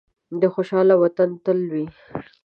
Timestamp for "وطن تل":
1.03-1.59